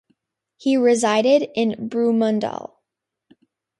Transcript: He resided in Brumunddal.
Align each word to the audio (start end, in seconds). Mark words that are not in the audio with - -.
He 0.57 0.77
resided 0.77 1.47
in 1.53 1.73
Brumunddal. 1.87 2.77